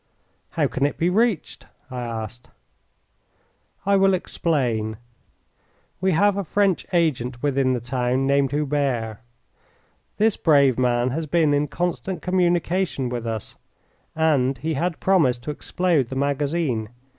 "How 0.57 0.65
can 0.65 0.83
it 0.87 0.97
be 0.97 1.11
reached?" 1.11 1.67
I 1.91 2.01
asked. 2.01 2.49
"I 3.85 3.95
will 3.97 4.15
explain. 4.15 4.97
We 6.01 6.13
have 6.13 6.37
a 6.37 6.43
French 6.43 6.87
agent 6.91 7.43
within 7.43 7.73
the 7.73 7.79
town 7.79 8.25
named 8.25 8.49
Hubert. 8.49 9.19
This 10.17 10.37
brave 10.37 10.79
man 10.79 11.11
has 11.11 11.27
been 11.27 11.53
in 11.53 11.67
constant 11.67 12.23
communication 12.23 13.09
with 13.09 13.27
us, 13.27 13.57
and 14.15 14.57
he 14.57 14.73
had 14.73 14.99
promised 14.99 15.43
to 15.43 15.51
explode 15.51 16.09
the 16.09 16.15
magazine. 16.15 16.89